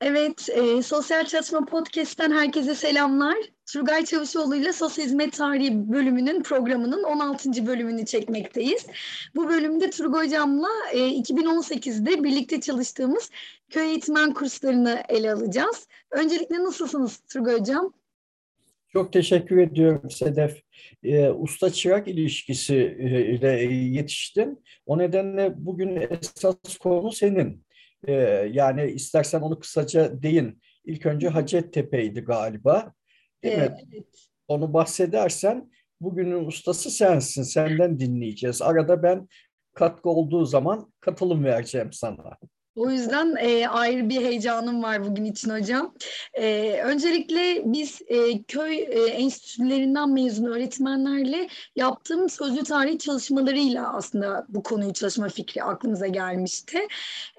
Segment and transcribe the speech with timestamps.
[0.00, 3.36] Evet, e, Sosyal Çalışma Podcast'ten herkese selamlar.
[3.72, 7.66] Turgay Çavuşoğlu ile Sosyal Hizmet Tarihi bölümünün programının 16.
[7.66, 8.86] bölümünü çekmekteyiz.
[9.36, 13.30] Bu bölümde Turgay Hocam'la e, 2018'de birlikte çalıştığımız
[13.70, 15.88] köy eğitmen kurslarını ele alacağız.
[16.10, 17.92] Öncelikle nasılsınız Turgay Hocam?
[18.92, 20.62] Çok teşekkür ediyorum Sedef.
[21.02, 24.64] E, usta çırak ilişkisi e, ile yetiştin.
[24.86, 27.67] O nedenle bugün esas konu senin.
[28.06, 28.12] E,
[28.52, 30.62] yani istersen onu kısaca deyin.
[30.84, 32.92] İlk önce Hacettepe'ydi galiba.
[33.44, 33.70] Değil evet.
[33.70, 34.04] mi?
[34.48, 35.70] Onu bahsedersen
[36.00, 37.42] bugünün ustası sensin.
[37.42, 38.62] Senden dinleyeceğiz.
[38.62, 39.28] Arada ben
[39.74, 42.38] katkı olduğu zaman katılım vereceğim sana.
[42.78, 45.94] O yüzden e, ayrı bir heyecanım var bugün için hocam.
[46.34, 54.62] E, öncelikle biz e, köy e, enstitülerinden mezun öğretmenlerle yaptığım sözlü tarih çalışmalarıyla aslında bu
[54.62, 56.78] konuyu çalışma fikri aklımıza gelmişti.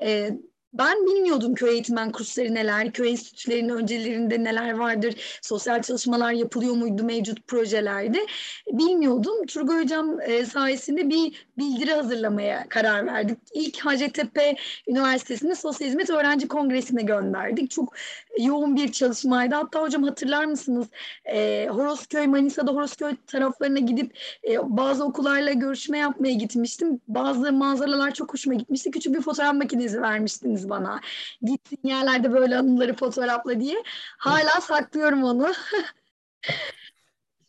[0.01, 0.29] E,
[0.73, 7.03] ben bilmiyordum köy eğitmen kursları neler, köy enstitülerinin öncelerinde neler vardır, sosyal çalışmalar yapılıyor muydu
[7.03, 8.25] mevcut projelerde
[8.71, 9.45] bilmiyordum.
[9.45, 13.37] Turgay Hocam e, sayesinde bir bildiri hazırlamaya karar verdik.
[13.53, 14.55] İlk Hacettepe
[14.87, 17.71] Üniversitesi'nde Sosyal Hizmet Öğrenci Kongresi'ne gönderdik.
[17.71, 17.95] Çok
[18.39, 19.55] yoğun bir çalışmaydı.
[19.55, 20.87] Hatta hocam hatırlar mısınız?
[21.25, 24.17] E, Horosköy, Manisa'da Horosköy taraflarına gidip
[24.49, 27.01] e, bazı okullarla görüşme yapmaya gitmiştim.
[27.07, 28.91] Bazı manzaralar çok hoşuma gitmişti.
[28.91, 31.01] Küçük bir fotoğraf makinesi vermiştiniz bana.
[31.41, 33.83] Gittin yerlerde böyle anıları fotoğrafla diye.
[34.17, 35.53] Hala saklıyorum onu.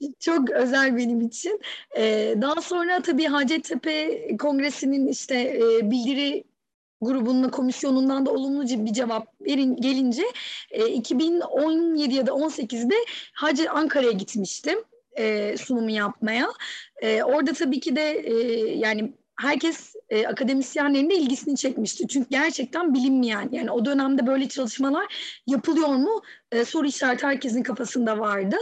[0.18, 1.60] çok özel benim için.
[1.98, 6.44] Ee, daha sonra tabii Hacettepe Kongresi'nin işte e, bildiri
[7.00, 10.22] grubunun komisyonundan da olumlu bir cevap verin gelince
[10.70, 12.94] e, 2017 ya da 18'de
[13.32, 14.78] Hacı Ankara'ya gitmiştim
[15.18, 16.48] e, sunumu yapmaya.
[17.02, 18.34] E, orada tabii ki de e,
[18.78, 22.08] yani herkes e, akademisyenlerin de ilgisini çekmişti.
[22.08, 25.14] Çünkü gerçekten bilinmeyen yani o dönemde böyle çalışmalar
[25.46, 28.56] yapılıyor mu e, soru işareti herkesin kafasında vardı.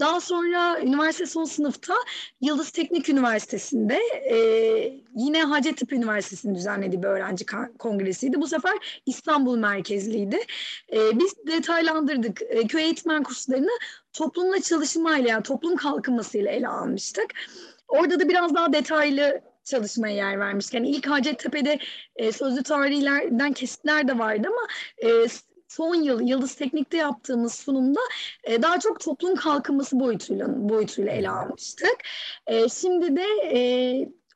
[0.00, 1.94] Daha sonra üniversite son sınıfta
[2.40, 3.98] Yıldız Teknik Üniversitesi'nde
[4.30, 4.36] e,
[5.16, 7.46] yine Hacettepe Üniversitesi'nin düzenlediği bir öğrenci
[7.78, 8.40] kongresiydi.
[8.40, 10.38] Bu sefer İstanbul merkezliydi.
[10.92, 12.42] E, biz detaylandırdık.
[12.42, 13.78] E, köy eğitmen kurslarını
[14.12, 17.26] toplumla çalışmayla yani toplum kalkınmasıyla ele almıştık.
[17.88, 20.72] Orada da biraz daha detaylı çalışmaya yer vermiş.
[20.72, 21.78] Yani ilk Hacettepe'de
[22.16, 24.68] e, sözlü tarihlerden kesitler de vardı ama
[25.10, 25.26] e,
[25.68, 28.00] son yıl Yıldız Teknik'te yaptığımız sunumda
[28.44, 31.96] e, daha çok toplum kalkınması boyutuyla boyutuyla ele almıştık.
[32.46, 33.58] E, şimdi de e,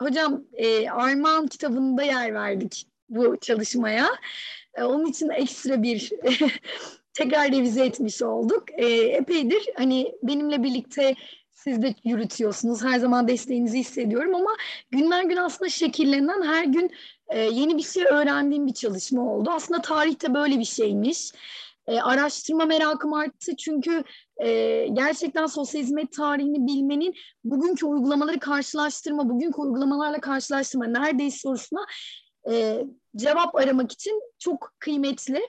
[0.00, 4.08] hocam e, Armağan kitabında yer verdik bu çalışmaya.
[4.74, 6.10] E, onun için ekstra bir
[7.14, 8.64] tekrar revize etmiş olduk.
[8.72, 11.14] E, epeydir hani benimle birlikte
[11.64, 12.84] siz de yürütüyorsunuz.
[12.84, 14.50] Her zaman desteğinizi hissediyorum ama
[14.90, 16.90] günden gün aslında şekillenen her gün
[17.28, 19.50] e, yeni bir şey öğrendiğim bir çalışma oldu.
[19.50, 21.32] Aslında tarihte böyle bir şeymiş.
[21.86, 24.04] E, araştırma merakım arttı çünkü
[24.36, 31.86] e, gerçekten sosyal hizmet tarihini bilmenin bugünkü uygulamaları karşılaştırma, bugünkü uygulamalarla karşılaştırma neredeyiz sorusuna
[32.50, 32.84] e,
[33.16, 35.40] cevap aramak için çok kıymetli.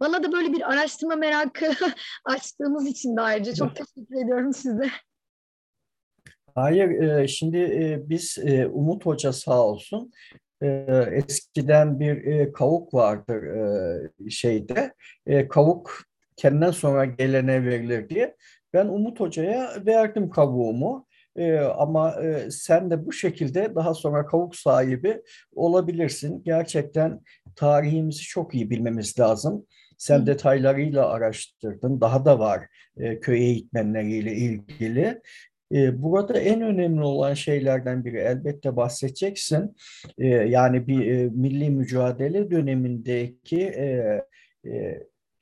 [0.00, 1.72] Bana da böyle bir araştırma merakı
[2.24, 4.90] açtığımız için de ayrıca çok teşekkür ediyorum size.
[6.54, 10.12] Hayır, e, şimdi e, biz e, Umut Hoca sağ olsun
[11.12, 13.44] eskiden bir kavuk vardır
[14.30, 14.94] şeyde.
[15.48, 16.02] Kavuk
[16.36, 18.36] kendinden sonra gelene verilir diye.
[18.72, 21.06] Ben Umut Hoca'ya verdim kavuğumu.
[21.76, 22.14] ama
[22.50, 25.22] sen de bu şekilde daha sonra kavuk sahibi
[25.54, 26.42] olabilirsin.
[26.44, 27.20] Gerçekten
[27.56, 29.66] tarihimizi çok iyi bilmemiz lazım.
[29.98, 32.00] Sen detaylarıyla araştırdın.
[32.00, 32.66] Daha da var
[33.20, 35.20] köy eğitmenleriyle ilgili.
[35.72, 39.76] Burada en önemli olan şeylerden biri elbette bahsedeceksin.
[40.46, 44.20] Yani bir milli mücadele dönemindeki e,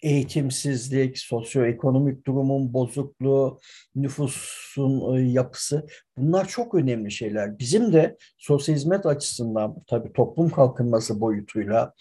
[0.02, 3.60] eğitimsizlik, sosyoekonomik durumun bozukluğu,
[3.94, 5.86] nüfusun yapısı
[6.18, 7.58] bunlar çok önemli şeyler.
[7.58, 11.92] Bizim de sosyal hizmet açısından tabii toplum kalkınması boyutuyla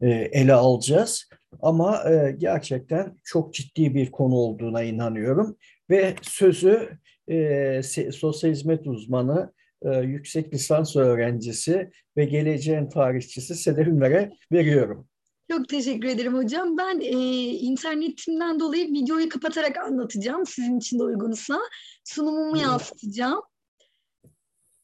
[0.00, 1.28] ele alacağız.
[1.62, 2.04] Ama
[2.38, 5.56] gerçekten çok ciddi bir konu olduğuna inanıyorum
[5.90, 6.88] ve sözü
[7.28, 7.80] e,
[8.12, 9.52] sosyal hizmet uzmanı,
[9.82, 15.08] e, yüksek lisans öğrencisi ve geleceğin tarihçisi Sedef Ünver'e veriyorum.
[15.50, 16.76] Çok teşekkür ederim hocam.
[16.78, 17.10] Ben e,
[17.46, 21.58] internetimden dolayı videoyu kapatarak anlatacağım sizin için de uygunsa.
[22.04, 23.42] Sunumumu yansıtacağım.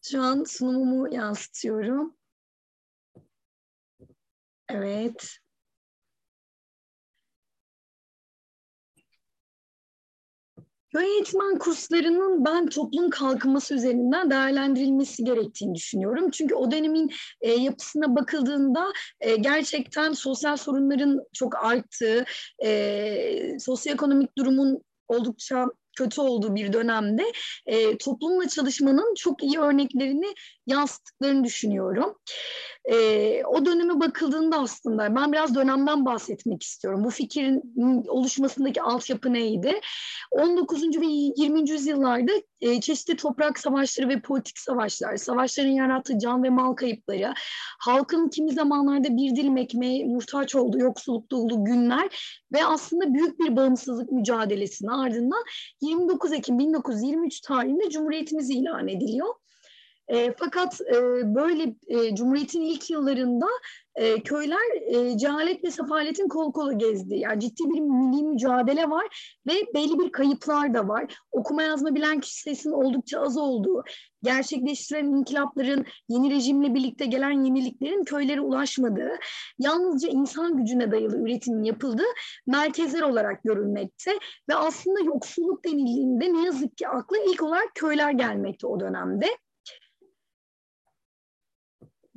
[0.02, 2.16] Şu an sunumumu yansıtıyorum.
[4.68, 5.38] Evet.
[10.98, 16.30] Köy eğitmen kurslarının ben toplum kalkınması üzerinden değerlendirilmesi gerektiğini düşünüyorum.
[16.30, 17.10] Çünkü o dönemin
[17.40, 22.24] e, yapısına bakıldığında e, gerçekten sosyal sorunların çok arttığı,
[22.64, 25.66] e, sosyoekonomik durumun oldukça
[25.98, 27.24] kötü olduğu bir dönemde
[27.66, 30.34] e, toplumla çalışmanın çok iyi örneklerini
[30.66, 32.14] yansıttıklarını düşünüyorum.
[32.84, 32.96] E,
[33.44, 37.04] o döneme bakıldığında aslında ben biraz dönemden bahsetmek istiyorum.
[37.04, 37.62] Bu fikrin
[38.08, 39.80] oluşmasındaki altyapı neydi?
[40.30, 40.82] 19.
[40.82, 41.06] ve
[41.36, 41.70] 20.
[41.70, 47.34] yüzyıllarda e, çeşitli toprak savaşları ve politik savaşlar, savaşların yarattığı can ve mal kayıpları,
[47.78, 52.08] halkın kimi zamanlarda bir dilim ekmeğe muhtaç olduğu yoksullukta olduğu günler
[52.52, 55.44] ve aslında büyük bir bağımsızlık mücadelesinin ardından
[55.88, 59.34] 29 Ekim 1923 tarihinde Cumhuriyetimiz ilan ediliyor.
[60.08, 60.94] E, fakat e,
[61.34, 63.46] böyle e, Cumhuriyet'in ilk yıllarında
[63.94, 67.16] e, köyler e, cehalet ve sefaletin kol kola gezdi.
[67.16, 71.14] Yani ciddi bir milli mücadele var ve belli bir kayıplar da var.
[71.32, 73.84] Okuma yazma bilen kişi sayısının oldukça az olduğu,
[74.22, 79.12] gerçekleştirilen inkılapların, yeni rejimle birlikte gelen yeniliklerin köylere ulaşmadığı,
[79.58, 82.08] yalnızca insan gücüne dayalı üretimin yapıldığı
[82.46, 84.10] merkezler olarak görülmekte
[84.48, 89.26] ve aslında yoksulluk denildiğinde ne yazık ki akla ilk olarak köyler gelmekte o dönemde.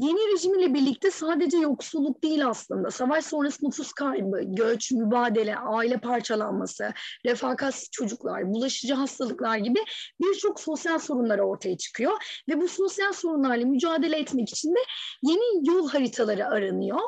[0.01, 2.91] Yeni rejim ile birlikte sadece yoksulluk değil aslında.
[2.91, 6.93] Savaş sonrası nüfus kaybı, göç, mübadele, aile parçalanması,
[7.25, 9.79] refakatsiz çocuklar, bulaşıcı hastalıklar gibi
[10.21, 12.41] birçok sosyal sorunlar ortaya çıkıyor.
[12.49, 14.79] Ve bu sosyal sorunlarla mücadele etmek için de
[15.23, 16.99] yeni yol haritaları aranıyor.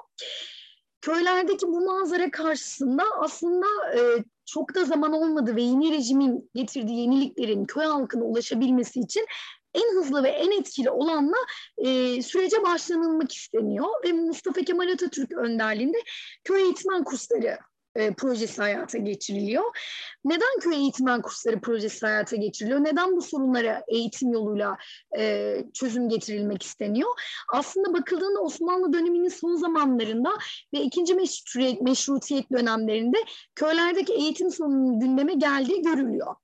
[1.02, 3.66] Köylerdeki bu manzara karşısında aslında
[3.96, 4.00] e,
[4.46, 9.26] çok da zaman olmadı ve yeni rejimin getirdiği yeniliklerin köy halkına ulaşabilmesi için
[9.74, 11.38] en hızlı ve en etkili olanla
[11.78, 15.98] e, sürece başlanılmak isteniyor ve Mustafa Kemal Atatürk önderliğinde
[16.44, 17.58] köy eğitmen kursları
[17.96, 19.64] e, projesi hayata geçiriliyor.
[20.26, 22.84] Neden köy eğitmen kursları projesi hayata geçiriliyor?
[22.84, 24.78] Neden bu sorunlara eğitim yoluyla
[25.18, 27.10] e, çözüm getirilmek isteniyor?
[27.54, 30.30] Aslında bakıldığında Osmanlı döneminin son zamanlarında
[30.74, 31.16] ve ikinci
[31.82, 33.18] meşrutiyet, dönemlerinde
[33.56, 36.36] köylerdeki eğitim sorununun gündeme geldiği görülüyor.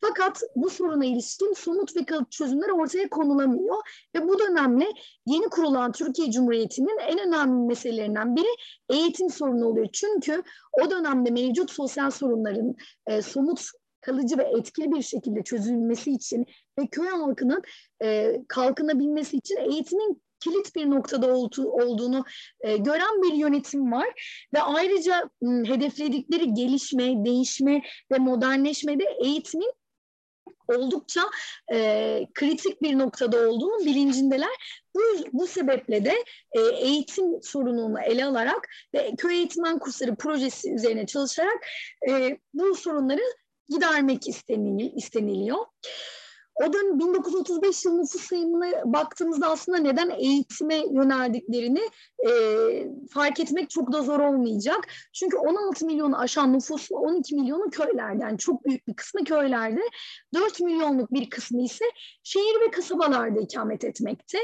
[0.00, 3.76] Fakat bu soruna ilişkin somut ve kalıp çözümler ortaya konulamıyor
[4.16, 4.86] ve bu dönemle
[5.26, 8.48] yeni kurulan Türkiye Cumhuriyeti'nin en önemli meselelerinden biri
[8.90, 9.88] eğitim sorunu oluyor.
[9.92, 10.42] Çünkü
[10.82, 12.74] o dönemde mevcut sosyal sorunların
[13.06, 13.60] e, somut
[14.00, 16.46] kalıcı ve etkili bir şekilde çözülmesi için
[16.78, 17.62] ve köy halkının
[18.02, 22.24] e, kalkınabilmesi için eğitimin kilit bir noktada olduğunu
[22.60, 24.08] e, gören bir yönetim var
[24.54, 27.82] ve ayrıca m, hedefledikleri gelişme, değişme
[28.12, 29.72] ve modernleşmede eğitimin
[30.76, 31.20] oldukça
[31.72, 34.50] e, kritik bir noktada olduğunu bilincindeler.
[34.94, 35.00] Bu,
[35.32, 41.66] bu sebeple de e, eğitim sorununu ele alarak ve köy eğitmen kursları projesi üzerine çalışarak
[42.10, 43.22] e, bu sorunları
[43.68, 44.28] gidermek
[44.96, 45.58] isteniliyor.
[46.60, 51.80] O dönem 1935 yılı nüfus sayımına baktığımızda aslında neden eğitime yöneldiklerini
[52.28, 52.30] e,
[53.10, 54.88] fark etmek çok da zor olmayacak.
[55.12, 59.80] Çünkü 16 milyonu aşan nüfuslu 12 milyonu köylerden, çok büyük bir kısmı köylerde,
[60.34, 61.84] 4 milyonluk bir kısmı ise
[62.22, 64.38] şehir ve kasabalarda ikamet etmekte.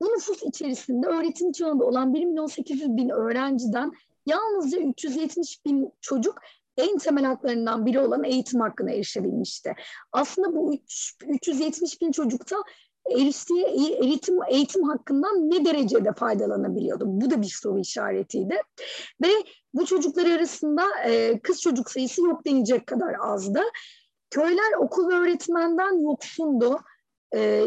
[0.00, 3.92] Bu nüfus içerisinde öğretim çağında olan 1 milyon 800 bin öğrenciden
[4.26, 6.40] yalnızca 370 bin çocuk
[6.76, 9.74] en temel haklarından biri olan eğitim hakkına erişebilmişti.
[10.12, 12.56] Aslında bu 3, 370 bin çocukta
[13.10, 13.64] eriştiği
[14.02, 17.04] eğitim, eğitim hakkından ne derecede faydalanabiliyordu?
[17.06, 18.60] Bu da bir soru işaretiydi.
[19.22, 19.28] Ve
[19.74, 23.62] bu çocuklar arasında e, kız çocuk sayısı yok denecek kadar azdı.
[24.30, 26.78] Köyler okul ve öğretmenden yoksundu.
[27.34, 27.66] E,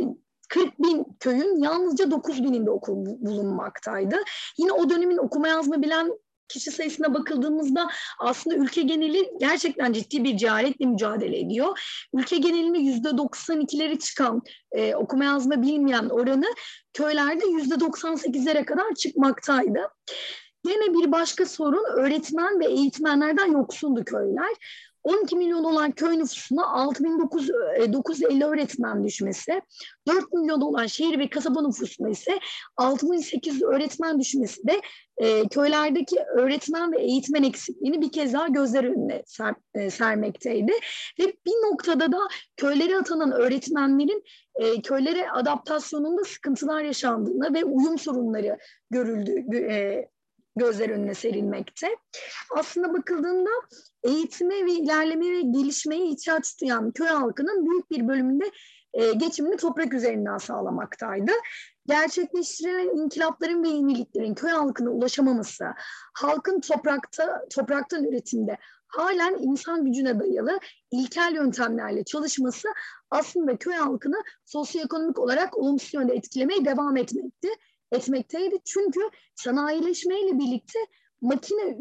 [0.50, 4.16] 40 bin köyün yalnızca 9 bininde okul bulunmaktaydı.
[4.58, 6.20] Yine o dönemin okuma yazma bilen
[6.50, 7.90] kişi sayısına bakıldığımızda
[8.20, 11.80] aslında ülke geneli gerçekten ciddi bir cehaletle mücadele ediyor.
[12.14, 14.42] Ülke genelinde yüzde 92'leri çıkan
[14.72, 16.48] e, okuma yazma bilmeyen oranı
[16.94, 19.80] köylerde yüzde 98'lere kadar çıkmaktaydı.
[20.66, 24.56] Yine bir başka sorun öğretmen ve eğitmenlerden yoksundu köyler.
[25.04, 29.62] 12 milyon olan köy nüfusuna 6950 e, öğretmen düşmesi,
[30.08, 32.40] 4 milyon olan şehir ve kasaba nüfusuna ise
[32.78, 34.82] 6800 öğretmen düşmesi de
[35.18, 40.72] e, köylerdeki öğretmen ve eğitmen eksikliğini bir kez daha gözler önüne ser, e, sermekteydi.
[41.20, 42.20] Ve bir noktada da
[42.58, 44.24] köylere atanan öğretmenlerin
[44.56, 48.58] e, köylere adaptasyonunda sıkıntılar yaşandığını ve uyum sorunları
[48.92, 50.10] görüldü, e,
[50.56, 51.96] gözler önüne serilmekte.
[52.56, 53.50] Aslında bakıldığında
[54.04, 58.52] eğitime ve ilerleme ve gelişmeye ihtiyaç duyan köy halkının büyük bir bölümünde
[58.94, 61.32] e, geçimini toprak üzerinden sağlamaktaydı.
[61.86, 65.66] Gerçekleştirilen inkılapların ve yeniliklerin köy halkına ulaşamaması,
[66.14, 70.60] halkın toprakta topraktan üretimde halen insan gücüne dayalı
[70.92, 72.68] ilkel yöntemlerle çalışması
[73.12, 77.48] aslında köy halkını sosyoekonomik olarak olumsuz yönde etkilemeye devam etmekti,
[77.92, 78.56] etmekteydi.
[78.66, 79.00] Çünkü
[79.36, 80.80] sanayileşmeyle birlikte
[81.22, 81.78] makine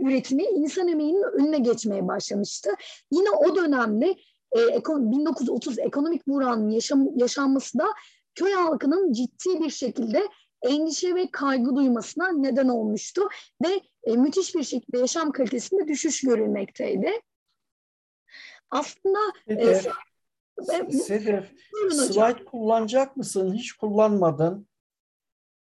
[0.00, 2.70] üretimi insan emeğinin önüne geçmeye başlamıştı.
[3.10, 4.16] Yine o dönemde
[4.56, 7.86] e, 1930 ekonomik buhranın yaşam, yaşanması da
[8.34, 10.28] köy halkının ciddi bir şekilde
[10.62, 13.28] endişe ve kaygı duymasına neden olmuştu
[13.64, 17.10] ve e, müthiş bir şekilde yaşam kalitesinde düşüş görülmekteydi.
[18.70, 19.86] Aslında Sedef,
[20.88, 21.44] e, Sedef
[21.90, 23.54] slide kullanacak mısın?
[23.54, 24.66] Hiç kullanmadın.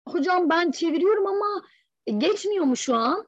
[0.07, 1.65] Hocam ben çeviriyorum ama
[2.17, 3.27] geçmiyor mu şu an?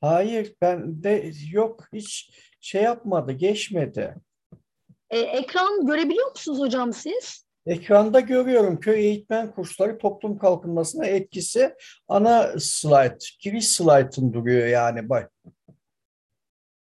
[0.00, 4.14] Hayır ben de yok hiç şey yapmadı geçmedi.
[5.10, 7.48] E, ekran görebiliyor musunuz hocam siz?
[7.66, 11.74] Ekranda görüyorum köy eğitmen kursları toplum kalkınmasına etkisi
[12.08, 15.32] ana slide, giriş slide'ın duruyor yani bak.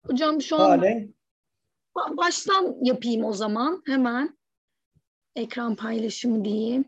[0.06, 1.14] Hocam şu an Halen...
[1.96, 4.38] baştan yapayım o zaman hemen.
[5.36, 6.84] Ekran paylaşımı diyeyim.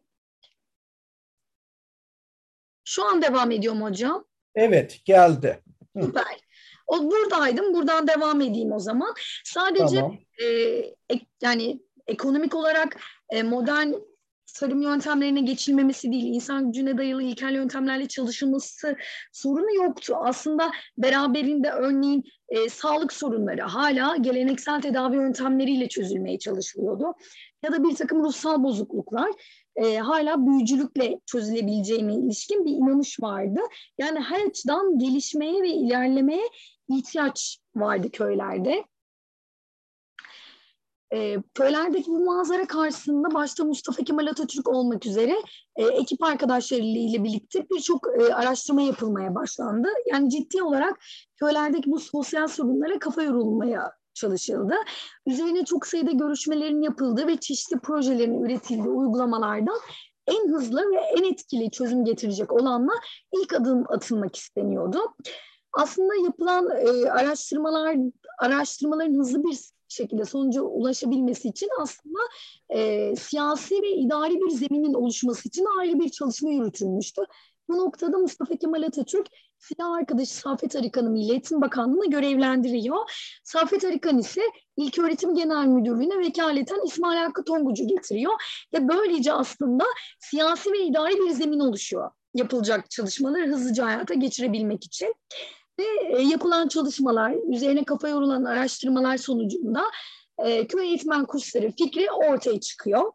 [2.88, 4.24] Şu an devam ediyor mu hocam?
[4.54, 5.62] Evet geldi.
[6.00, 6.40] Süper.
[6.86, 7.74] O buradaydım.
[7.74, 9.14] Buradan devam edeyim o zaman.
[9.44, 10.18] Sadece tamam.
[10.42, 10.46] e,
[11.08, 12.96] ek, yani ekonomik olarak
[13.30, 13.92] e, modern
[14.54, 18.96] tarım yöntemlerine geçilmemesi değil, insan gücüne dayalı ilkel yöntemlerle çalışılması
[19.32, 20.16] sorunu yoktu.
[20.20, 27.14] Aslında beraberinde örneğin e, sağlık sorunları hala geleneksel tedavi yöntemleriyle çözülmeye çalışılıyordu.
[27.62, 29.30] Ya da bir takım ruhsal bozukluklar
[29.76, 33.60] e, hala büyücülükle çözülebileceğine ilişkin bir inanış vardı.
[33.98, 36.48] Yani her açıdan gelişmeye ve ilerlemeye
[36.88, 38.84] ihtiyaç vardı köylerde.
[41.12, 45.36] E, köylerdeki bu manzara karşısında başta Mustafa Kemal Atatürk olmak üzere
[45.76, 49.88] e, ekip arkadaşlarıyla birlikte birçok e, araştırma yapılmaya başlandı.
[50.12, 51.00] Yani ciddi olarak
[51.36, 54.74] köylerdeki bu sosyal sorunlara kafa yorulmaya çalışıldı.
[55.26, 59.78] Üzerine çok sayıda görüşmelerin yapıldığı ve çeşitli projelerin üretildiği uygulamalardan
[60.26, 62.92] en hızlı ve en etkili çözüm getirecek olanla
[63.42, 64.98] ilk adım atılmak isteniyordu.
[65.72, 67.96] Aslında yapılan e, araştırmalar
[68.38, 69.58] araştırmaların hızlı bir
[69.88, 72.18] şekilde sonuca ulaşabilmesi için aslında
[72.70, 77.22] e, siyasi ve idari bir zeminin oluşması için ayrı bir çalışma yürütülmüştü.
[77.68, 79.26] Bu noktada Mustafa Kemal Atatürk
[79.58, 82.96] silah arkadaşı Safet Arıkan'ı Milli Eğitim Bakanlığı'na görevlendiriyor.
[83.44, 84.42] Safet Arıkan ise
[84.76, 88.32] İlk Öğretim Genel Müdürlüğü'ne vekaleten İsmail Hakkı Tonguç'u getiriyor.
[88.74, 89.84] Ve böylece aslında
[90.20, 95.14] siyasi ve idari bir zemin oluşuyor yapılacak çalışmaları hızlıca hayata geçirebilmek için.
[95.78, 95.84] Ve
[96.16, 99.84] e, yapılan çalışmalar, üzerine kafa yorulan araştırmalar sonucunda
[100.38, 103.12] e, köy eğitmen kursları fikri ortaya çıkıyor.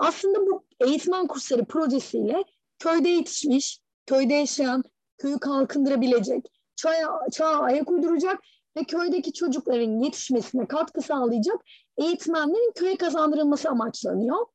[0.00, 2.44] Aslında bu eğitmen kursları projesiyle
[2.78, 4.84] köyde yetişmiş, köyde yaşayan,
[5.22, 8.38] köyü kalkındırabilecek, çağa, çağa ayak uyduracak
[8.76, 11.60] ve köydeki çocukların yetişmesine katkı sağlayacak
[11.96, 14.46] eğitmenlerin köye kazandırılması amaçlanıyor.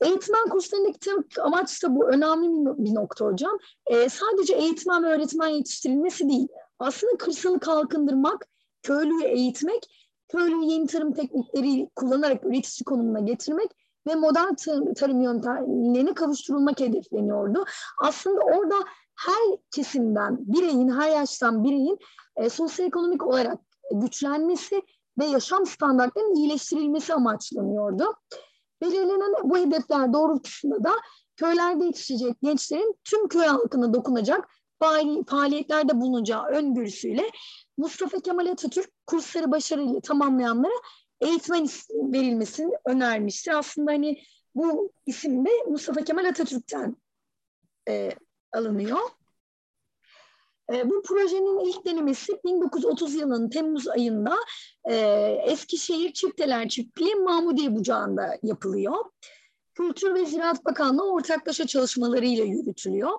[0.00, 2.48] Eğitmen kurslarındaki tek amaç da bu önemli
[2.84, 3.58] bir nokta hocam.
[3.86, 6.48] Ee, sadece eğitmen ve öğretmen yetiştirilmesi değil.
[6.78, 8.46] Aslında kırsalı kalkındırmak,
[8.82, 9.86] köylüyü eğitmek,
[10.28, 13.70] köylüyü yeni tarım teknikleri kullanarak üretici konumuna getirmek
[14.06, 17.64] ve modern tarım, tarım yöntemlerine kavuşturulmak hedefleniyordu.
[18.04, 18.74] Aslında orada
[19.18, 21.98] her kesimden, bireyin, her yaştan bireyin
[22.36, 23.58] e, sosyoekonomik olarak
[23.92, 24.82] güçlenmesi
[25.18, 28.04] ve yaşam standartlarının iyileştirilmesi amaçlanıyordu.
[28.82, 30.92] Belirlenen bu hedefler doğrultusunda da
[31.36, 34.48] köylerde yetişecek gençlerin tüm köy halkına dokunacak
[35.26, 37.30] faaliyetlerde bulunacağı öngörüsüyle
[37.76, 40.72] Mustafa Kemal Atatürk kursları başarıyla tamamlayanlara
[41.20, 43.58] eğitmen verilmesini önermiştir.
[43.58, 44.22] Aslında hani
[44.54, 46.96] bu isim de Mustafa Kemal Atatürk'ten
[47.88, 48.10] e,
[48.52, 48.98] alınıyor.
[50.72, 54.36] E, bu projenin ilk denemesi 1930 yılının Temmuz ayında
[54.84, 54.94] e,
[55.46, 59.04] Eskişehir Çifteler Çiftliği Mahmudiye Bucağı'nda yapılıyor.
[59.74, 63.18] Kültür ve Ziraat Bakanlığı ortaklaşa çalışmalarıyla yürütülüyor.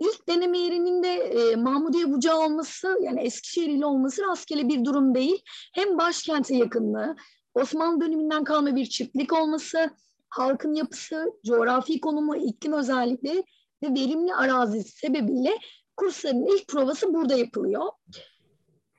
[0.00, 5.14] İlk deneme yerinin de e, Mahmudiye Bucağı olması yani Eskişehir ile olması rastgele bir durum
[5.14, 5.42] değil.
[5.74, 7.16] Hem başkente yakınlığı,
[7.54, 9.90] Osmanlı döneminden kalma bir çiftlik olması,
[10.28, 13.44] halkın yapısı, coğrafi konumu, iklim özellikleri
[13.84, 15.58] ve verimli arazi sebebiyle
[15.96, 17.86] kursların ilk provası burada yapılıyor.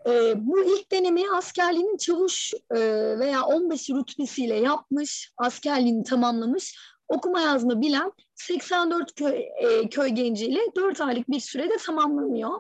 [0.07, 2.79] E, bu ilk denemeyi askerliğinin çavuş e,
[3.19, 6.77] veya 15 rütbesiyle yapmış, askerliğini tamamlamış,
[7.07, 12.59] okuma yazma bilen 84 köy, e, köy genciyle 4 aylık bir sürede tamamlanıyor.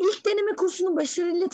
[0.00, 1.48] İlk deneme kursunu başarıyla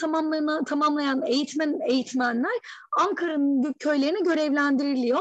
[0.64, 2.52] tamamlayan eğitmen eğitmenler
[2.98, 5.20] Ankara'nın köylerine görevlendiriliyor.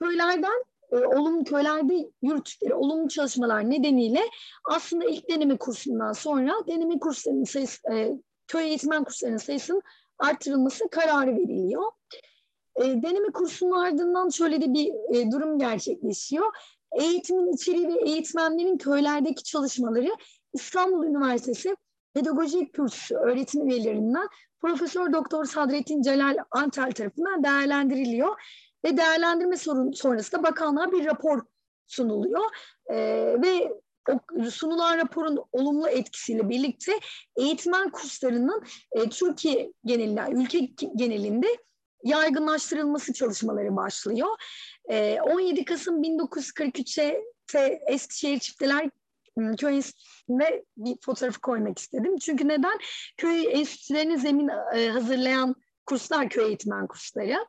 [0.00, 4.20] Köylerden e, olumlu köylerde yürüttükleri olumlu çalışmalar nedeniyle
[4.70, 8.12] aslında ilk deneme kursundan sonra deneme kurslarının sayısı, e,
[8.46, 9.82] köy eğitmen kurslarının sayısının
[10.18, 11.82] arttırılması kararı veriliyor.
[12.76, 16.46] E, deneme kursunun ardından şöyle de bir e, durum gerçekleşiyor.
[16.92, 20.16] Eğitimin içeriği ve eğitmenlerin köylerdeki çalışmaları
[20.54, 21.76] İstanbul Üniversitesi
[22.14, 24.28] Pedagojik Kürsüsü öğretim üyelerinden
[24.60, 28.36] Profesör Doktor Sadrettin Celal Antel tarafından değerlendiriliyor
[28.84, 31.42] ve değerlendirme sorun, sonrasında bakanlığa bir rapor
[31.86, 32.44] sunuluyor
[32.90, 33.72] ee, ve
[34.08, 36.92] o sunulan raporun olumlu etkisiyle birlikte
[37.36, 40.58] eğitmen kurslarının e, Türkiye genelinde, ülke
[40.96, 41.46] genelinde
[42.04, 44.28] yaygınlaştırılması çalışmaları başlıyor.
[44.90, 48.90] E, 17 Kasım 1943'te Eskişehir Çifteler
[49.58, 52.16] köy enstitüsüne bir fotoğrafı koymak istedim.
[52.16, 52.78] Çünkü neden?
[53.16, 55.54] Köy enstitülerini zemin e, hazırlayan
[55.88, 57.46] kurslar köy eğitmen kursları.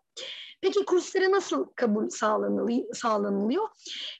[0.61, 2.09] Peki kurslara nasıl kabul
[2.93, 3.67] sağlanılıyor?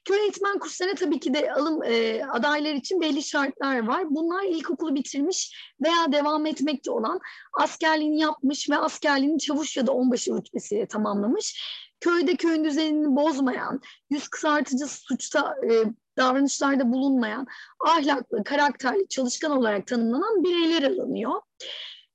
[0.06, 4.06] Köy eğitmen kurslarına tabii ki de alım e, adaylar için belli şartlar var.
[4.10, 7.20] Bunlar ilkokulu bitirmiş veya devam etmekte olan,
[7.60, 11.64] askerliğini yapmış ve askerliğini çavuş ya da onbaşı rütbesiyle tamamlamış,
[12.00, 15.84] köyde köyün düzenini bozmayan, yüz kısaltıcı suçta e,
[16.18, 17.48] davranışlarda bulunmayan,
[17.88, 21.42] ahlaklı, karakterli, çalışkan olarak tanımlanan bireyler alınıyor.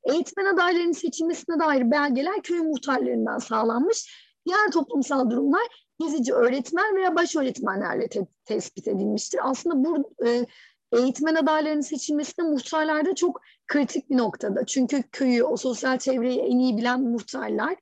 [0.05, 4.25] Eğitmen adaylarının seçilmesine dair belgeler köy muhtarlarından sağlanmış.
[4.47, 5.63] Diğer toplumsal durumlar
[6.01, 9.41] gezici öğretmen veya baş öğretmenlerle te- tespit edilmiştir.
[9.43, 10.47] Aslında bu e,
[10.93, 14.67] eğitmen adaylarının seçilmesi de muhtarlarda çok kritik bir noktada.
[14.67, 17.77] Çünkü köyü, o sosyal çevreyi en iyi bilen muhtarlar.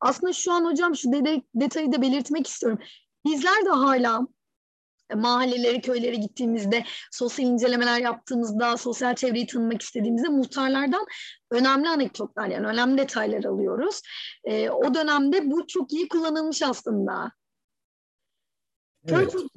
[0.00, 2.78] Aslında şu an hocam şu de- detayı da belirtmek istiyorum.
[3.26, 4.26] Bizler de hala
[5.14, 11.06] mahalleleri, köylere gittiğimizde, sosyal incelemeler yaptığımızda, sosyal çevreyi tanımak istediğimizde muhtarlardan
[11.50, 14.00] önemli anekdotlar yani önemli detaylar alıyoruz.
[14.44, 17.32] E, o dönemde bu çok iyi kullanılmış aslında.
[19.08, 19.32] Evet.
[19.32, 19.48] Köy,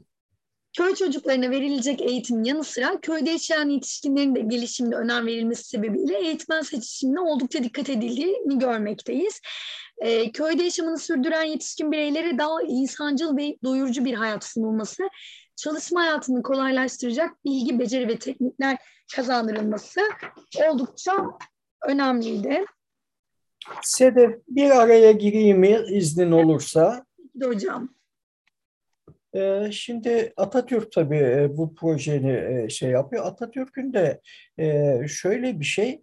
[0.78, 6.62] köy çocuklarına verilecek eğitim yanı sıra köyde yaşayan yetişkinlerin de gelişimine önem verilmesi sebebiyle eğitmen
[6.62, 9.42] seçimine oldukça dikkat edildiğini görmekteyiz.
[9.98, 15.04] E, köyde yaşamını sürdüren yetişkin bireylere daha insancıl ve doyurucu bir hayat sunulması
[15.56, 18.78] çalışma hayatını kolaylaştıracak bilgi, beceri ve teknikler
[19.16, 20.02] kazandırılması
[20.70, 21.26] oldukça
[21.88, 22.66] önemliydi.
[23.84, 27.06] Sedef bir araya gireyim mi iznin olursa?
[27.44, 27.96] Hocam.
[29.36, 33.26] Ee, şimdi Atatürk tabii e, bu projeni e, şey yapıyor.
[33.26, 34.22] Atatürk'ün de
[34.60, 36.02] e, şöyle bir şey,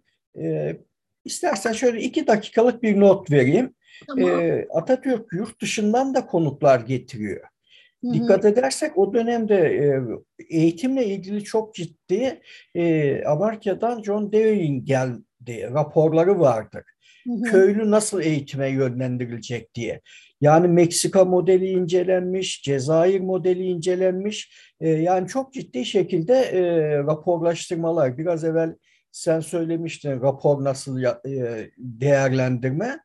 [1.25, 3.75] istersen şöyle iki dakikalık bir not vereyim.
[4.07, 4.41] Tamam.
[4.73, 7.47] Atatürk yurt dışından da konuklar getiriyor.
[8.03, 10.01] Dikkat edersek o dönemde e,
[10.49, 12.41] eğitimle ilgili çok ciddi
[12.75, 16.83] e, Amerika'dan John Dewey'in geldi raporları vardır.
[17.27, 17.41] Hı hı.
[17.41, 20.01] Köylü nasıl eğitime yönlendirilecek diye.
[20.41, 24.73] Yani Meksika modeli incelenmiş, Cezayir modeli incelenmiş.
[24.79, 28.17] E, yani çok ciddi şekilde e, raporlaştırmalar.
[28.17, 28.75] Biraz evvel
[29.11, 31.31] sen söylemiştin rapor nasıl ya, e,
[31.77, 32.99] değerlendirme.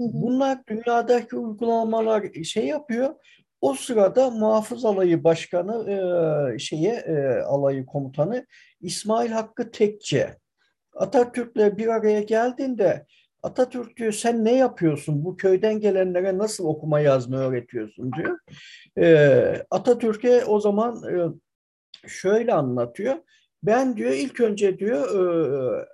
[0.00, 3.14] Bunlar dünyadaki uygulamalar şey yapıyor.
[3.60, 5.90] O sırada Muhafız Alayı Başkanı
[6.54, 8.46] e, şeye e, alayı komutanı
[8.80, 10.36] İsmail Hakkı Tekçe
[10.94, 13.06] Atatürk'le bir araya geldiğinde
[13.42, 15.24] Atatürk diyor sen ne yapıyorsun?
[15.24, 18.38] Bu köyden gelenlere nasıl okuma yazma öğretiyorsun diyor.
[18.98, 21.16] E, Atatürk'e o zaman e,
[22.08, 23.16] şöyle anlatıyor.
[23.62, 25.06] Ben diyor ilk önce diyor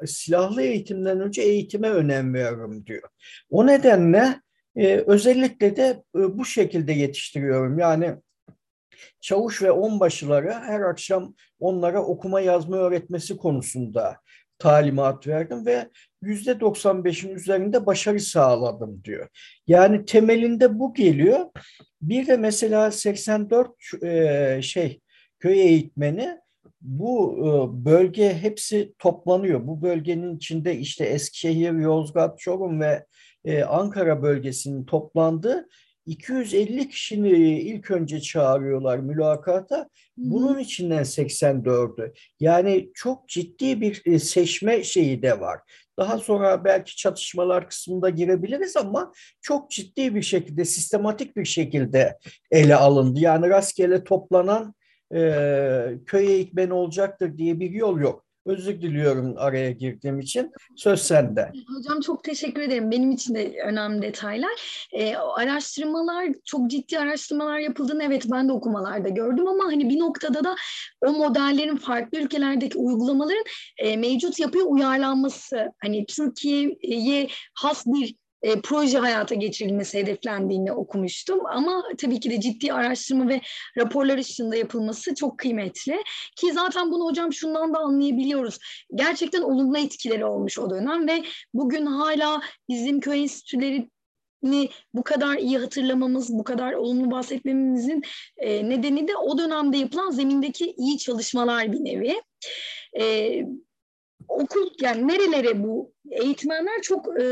[0.03, 3.09] e, silahlı eğitimden önce eğitime önem veriyorum diyor.
[3.51, 4.41] O nedenle
[4.77, 7.79] e, özellikle de e, bu şekilde yetiştiriyorum.
[7.79, 8.15] Yani
[9.21, 14.17] çavuş ve onbaşıları her akşam onlara okuma yazma öğretmesi konusunda
[14.59, 15.89] talimat verdim ve
[16.23, 19.29] yüzde 95'in üzerinde başarı sağladım diyor.
[19.67, 21.47] Yani temelinde bu geliyor.
[22.03, 23.71] Bir de mesela 84
[24.03, 25.01] e, şey
[25.39, 26.39] köy eğitmeni
[26.81, 29.67] bu e, bölge hepsi toplanıyor.
[29.67, 33.07] Bu bölgenin içinde işte Eskişehir, Yozgat, Çorum ve
[33.47, 35.69] e, Ankara bölgesinin toplandığı
[36.07, 39.89] 250 kişini ilk önce çağırıyorlar mülakata.
[40.17, 42.13] Bunun içinden 84'ü.
[42.41, 45.61] Yani çok ciddi bir e, seçme şeyi de var.
[45.99, 52.19] Daha sonra belki çatışmalar kısmında girebiliriz ama çok ciddi bir şekilde, sistematik bir şekilde
[52.51, 53.21] ele alındı.
[53.21, 54.75] Yani rastgele toplanan
[55.15, 55.19] e,
[56.07, 58.26] köy eğitmeni olacaktır diye bir yol yok.
[58.47, 60.53] Özür diliyorum araya girdiğim için.
[60.77, 61.53] Söz sende.
[61.77, 62.91] Hocam çok teşekkür ederim.
[62.91, 64.87] Benim için de önemli detaylar.
[64.93, 70.45] E, araştırmalar, çok ciddi araştırmalar yapıldığını evet ben de okumalarda gördüm ama hani bir noktada
[70.45, 70.57] da
[71.01, 73.45] o modellerin farklı ülkelerdeki uygulamaların
[73.79, 81.47] e, mevcut yapıya uyarlanması, hani Türkiye'ye has bir e, proje hayata geçirilmesi hedeflendiğini okumuştum.
[81.47, 83.41] Ama tabii ki de ciddi araştırma ve
[83.79, 86.03] raporlar ışığında yapılması çok kıymetli.
[86.37, 88.59] Ki zaten bunu hocam şundan da anlayabiliyoruz.
[88.95, 93.89] Gerçekten olumlu etkileri olmuş o dönem ve bugün hala bizim köy enstitüleri
[94.95, 98.03] bu kadar iyi hatırlamamız, bu kadar olumlu bahsetmemizin
[98.37, 102.23] e, nedeni de o dönemde yapılan zemindeki iyi çalışmalar bir nevi.
[103.01, 103.43] E,
[104.29, 107.25] okul yani nerelere bu eğitmenler çok e,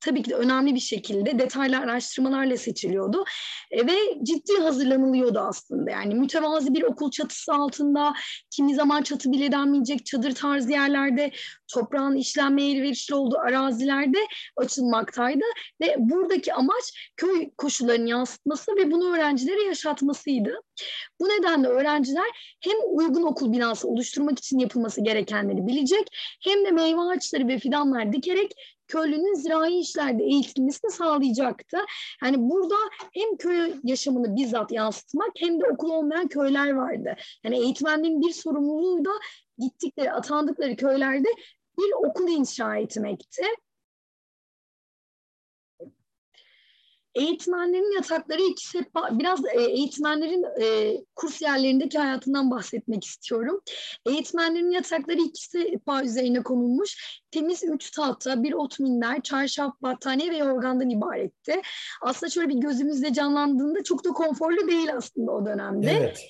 [0.00, 3.24] tabii ki de önemli bir şekilde detaylı araştırmalarla seçiliyordu
[3.70, 5.90] e, ve ciddi hazırlanılıyordu aslında.
[5.90, 8.14] Yani mütevazi bir okul çatısı altında
[8.50, 11.30] kimi zaman çatı bile denmeyecek çadır tarzı yerlerde
[11.72, 14.18] toprağın işlenmeye elverişli olduğu arazilerde
[14.56, 15.44] açılmaktaydı
[15.80, 20.60] ve buradaki amaç köy koşullarının yansıtması ve bunu öğrencilere yaşatmasıydı.
[21.20, 26.08] Bu nedenle öğrenciler hem uygun okul binası oluşturmak için yapılması gerekenleri bilecek
[26.44, 28.52] hem de meyve ağaçları ve fidanlar dikerek
[28.88, 31.78] köylünün zirai işlerde eğitilmesini sağlayacaktı.
[32.24, 32.74] Yani burada
[33.14, 37.16] hem köy yaşamını bizzat yansıtmak hem de okul olmayan köyler vardı.
[37.44, 39.10] Yani eğitmenlerin bir sorumluluğu da
[39.58, 41.28] gittikleri, atandıkları köylerde
[41.78, 43.42] bir okul inşa etmekti.
[47.14, 53.60] Eğitmenlerin yatakları iki sepa, biraz e, eğitmenlerin e, kurs yerlerindeki hayatından bahsetmek istiyorum.
[54.06, 57.20] Eğitmenlerin yatakları iki sepa üzerine konulmuş.
[57.30, 61.62] Temiz üç tahta, bir ot minder, çarşaf, battaniye ve yorgandan ibaretti.
[62.02, 65.90] Aslında şöyle bir gözümüzde canlandığında çok da konforlu değil aslında o dönemde.
[65.90, 66.20] Evet.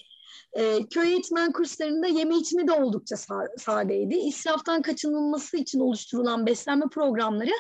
[0.58, 3.16] E, köy eğitmen kurslarında yeme içme de oldukça
[3.58, 4.14] sadeydi.
[4.14, 7.52] İsraftan kaçınılması için oluşturulan beslenme programları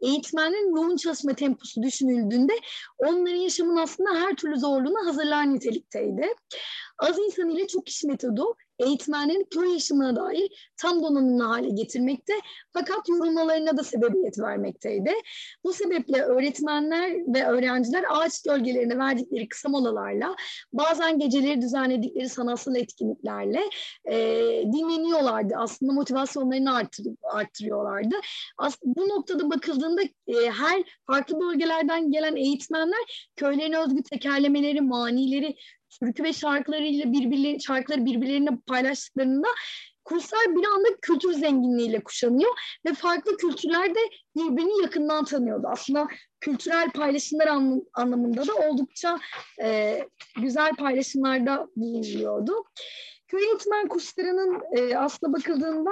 [0.00, 2.52] eğitmenin yoğun çalışma temposu düşünüldüğünde
[2.98, 6.34] onların yaşamın aslında her türlü zorluğuna hazırlar nitelikteydi.
[6.98, 12.32] Az insan ile çok iş metodu eğitmenlerin köy yaşamına dair tam donanımlı hale getirmekte
[12.72, 15.10] fakat yorumlalarına da sebebiyet vermekteydi.
[15.64, 20.36] Bu sebeple öğretmenler ve öğrenciler ağaç gölgelerine verdikleri kısa molalarla
[20.72, 23.60] bazen geceleri düzenledikleri sanatsal etkinliklerle
[24.04, 24.16] e,
[24.72, 25.54] dinleniyorlardı.
[25.56, 28.14] Aslında motivasyonlarını artır, arttırıyorlardı.
[28.58, 35.56] Aslında bu noktada bakıldığında e, her farklı bölgelerden gelen eğitmenler köylerin özgü tekerlemeleri, manileri,
[35.98, 39.48] türkü ve şarkılarıyla birbirleri, şarkıları birbirlerine paylaştıklarında
[40.04, 42.50] kurslar bir anda kültür zenginliğiyle kuşanıyor
[42.86, 44.00] ve farklı kültürler de
[44.36, 45.66] birbirini yakından tanıyordu.
[45.70, 46.08] Aslında
[46.40, 47.48] kültürel paylaşımlar
[47.94, 49.18] anlamında da oldukça
[49.62, 49.98] e,
[50.40, 52.64] güzel paylaşımlarda bulunuyordu.
[53.28, 55.90] Köy eğitmen kurslarının e, aslında bakıldığında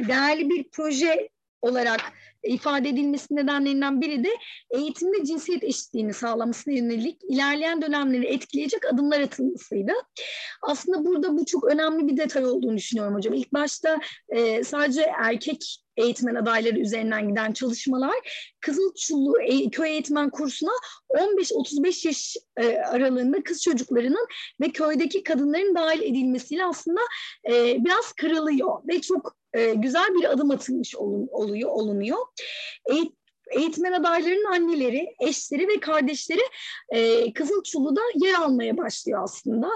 [0.00, 1.28] değerli bir proje
[1.64, 2.00] olarak
[2.44, 4.30] ifade edilmesi nedenlerinden biri de
[4.70, 9.92] eğitimde cinsiyet eşitliğini sağlamasına yönelik ilerleyen dönemleri etkileyecek adımlar atılmasıydı.
[10.62, 13.34] Aslında burada bu çok önemli bir detay olduğunu düşünüyorum hocam.
[13.34, 13.98] İlk başta
[14.28, 18.14] e, sadece erkek eğitmen adayları üzerinden giden çalışmalar
[18.60, 20.70] Kızılçullu e köy eğitmen kursuna
[21.10, 24.26] 15-35 yaş e, aralığında kız çocuklarının
[24.60, 27.00] ve köydeki kadınların dahil edilmesiyle aslında
[27.48, 32.18] e, biraz kırılıyor ve çok e, güzel bir adım atılmış oluyor olunuyor.
[32.90, 33.12] Eğit
[33.50, 36.42] eğitmen adaylarının anneleri, eşleri ve kardeşleri
[36.88, 39.70] e, Kızılçullu'da yer almaya başlıyor aslında.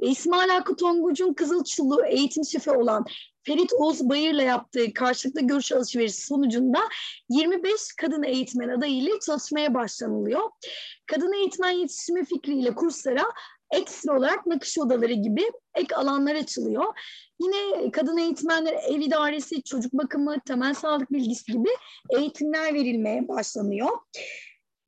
[0.00, 3.04] İsmail Hakkı Tonguç'un Kızılçullu eğitim şefi olan
[3.46, 6.78] Ferit Oğuz Bayır'la yaptığı karşılıklı görüş alışverişi sonucunda
[7.28, 10.50] 25 kadın eğitmen adayıyla çalışmaya başlanılıyor.
[11.06, 13.24] Kadın eğitmen yetiştirme fikriyle kurslara
[13.72, 16.84] ekstra olarak nakış odaları gibi ek alanlar açılıyor.
[17.40, 21.68] Yine kadın eğitmenler ev idaresi, çocuk bakımı, temel sağlık bilgisi gibi
[22.10, 23.90] eğitimler verilmeye başlanıyor.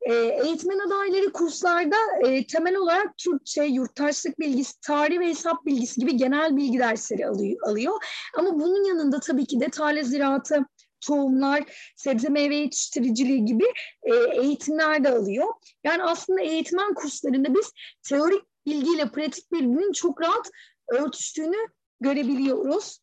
[0.00, 6.16] E, eğitmen adayları kurslarda e, temel olarak Türkçe, yurttaşlık bilgisi, tarih ve hesap bilgisi gibi
[6.16, 7.68] genel bilgi dersleri alıyor.
[7.68, 8.05] alıyor.
[8.38, 10.66] Ama bunun yanında tabii ki de tarla ziraatı,
[11.00, 13.64] tohumlar, sebze meyve yetiştiriciliği gibi
[14.03, 15.46] e, eğitimler de alıyor.
[15.85, 17.72] Yani aslında eğitmen kurslarında biz
[18.09, 20.50] teorik bilgiyle pratik bilginin çok rahat
[20.90, 21.68] örtüştüğünü
[22.00, 23.00] görebiliyoruz.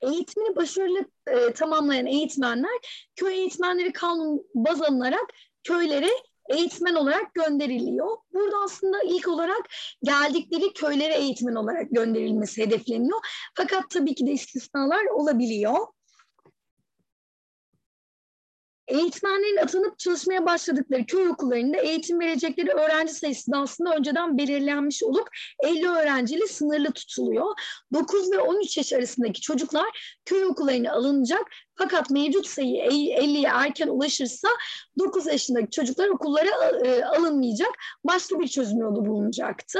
[0.00, 2.78] Eğitimini başarılı e, tamamlayan eğitmenler
[3.16, 5.32] köy eğitmenleri kanun baz alınarak
[5.64, 6.10] köylere
[6.50, 8.16] eğitmen olarak gönderiliyor.
[8.32, 9.68] Burada aslında ilk olarak
[10.02, 13.18] geldikleri köylere eğitmen olarak gönderilmesi hedefleniyor.
[13.54, 15.86] Fakat tabii ki de istisnalar olabiliyor.
[18.92, 25.28] Eğitmenlerin atanıp çalışmaya başladıkları köy okullarında eğitim verecekleri öğrenci sayısı da aslında önceden belirlenmiş olup
[25.64, 27.46] 50 öğrenciyle sınırlı tutuluyor.
[27.92, 31.42] 9 ve 13 yaş arasındaki çocuklar köy okullarına alınacak
[31.74, 34.48] Fakat mevcut sayı 50'ye erken ulaşırsa
[34.98, 36.48] 9 yaşındaki çocuklar okullara
[36.84, 37.70] e, alınmayacak.
[38.04, 39.78] Başka bir çözüm yolu bulunacaktı.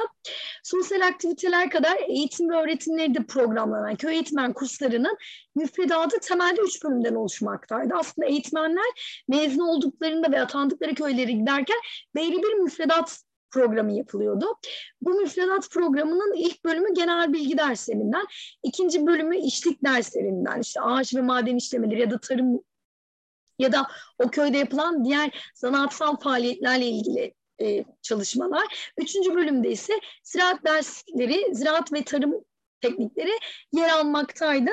[0.62, 5.16] Sosyal aktiviteler kadar eğitim ve öğretimleri de programlanan köy eğitmen kurslarının
[5.54, 7.94] müfredatı temelde üç bölümden oluşmaktaydı.
[7.94, 11.78] Aslında eğitmenler mezun olduklarında ve atandıkları köylere giderken
[12.14, 14.46] belli bir müfredat programı yapılıyordu.
[15.00, 18.26] Bu müfredat programının ilk bölümü genel bilgi derslerinden,
[18.62, 22.60] ikinci bölümü işlik derslerinden, işte ağaç ve maden işlemeleri ya da tarım
[23.58, 23.86] ya da
[24.18, 28.92] o köyde yapılan diğer zanatsal faaliyetlerle ilgili e, çalışmalar.
[28.98, 32.44] Üçüncü bölümde ise ziraat dersleri, ziraat ve tarım
[32.80, 33.38] teknikleri
[33.72, 34.70] yer almaktaydı.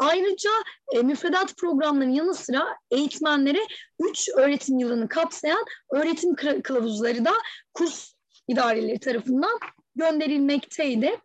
[0.00, 0.50] Ayrıca
[0.92, 3.60] e, müfredat programlarının yanı sıra eğitmenlere
[3.98, 7.32] üç öğretim yılını kapsayan öğretim kılavuzları da
[7.74, 8.12] kurs
[8.50, 9.58] idareleri tarafından
[9.96, 11.18] gönderilmekteydi.